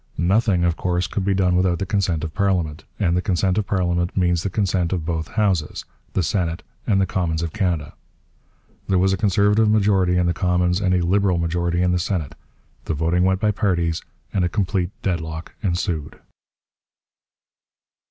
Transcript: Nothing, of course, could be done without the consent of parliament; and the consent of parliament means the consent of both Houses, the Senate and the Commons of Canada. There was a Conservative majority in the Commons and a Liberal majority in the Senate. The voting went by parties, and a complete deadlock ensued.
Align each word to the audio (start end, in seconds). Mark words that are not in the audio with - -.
Nothing, 0.17 0.63
of 0.63 0.75
course, 0.75 1.05
could 1.05 1.23
be 1.23 1.35
done 1.35 1.55
without 1.55 1.77
the 1.77 1.85
consent 1.85 2.23
of 2.23 2.33
parliament; 2.33 2.85
and 2.99 3.15
the 3.15 3.21
consent 3.21 3.59
of 3.59 3.67
parliament 3.67 4.17
means 4.17 4.41
the 4.41 4.49
consent 4.49 4.91
of 4.91 5.05
both 5.05 5.27
Houses, 5.27 5.85
the 6.13 6.23
Senate 6.23 6.63
and 6.87 6.99
the 6.99 7.05
Commons 7.05 7.43
of 7.43 7.53
Canada. 7.53 7.93
There 8.87 8.97
was 8.97 9.13
a 9.13 9.15
Conservative 9.17 9.69
majority 9.69 10.17
in 10.17 10.25
the 10.25 10.33
Commons 10.33 10.81
and 10.81 10.95
a 10.95 11.05
Liberal 11.05 11.37
majority 11.37 11.83
in 11.83 11.91
the 11.91 11.99
Senate. 11.99 12.33
The 12.85 12.95
voting 12.95 13.25
went 13.25 13.39
by 13.39 13.51
parties, 13.51 14.01
and 14.33 14.43
a 14.43 14.49
complete 14.49 14.89
deadlock 15.03 15.53
ensued. 15.61 16.19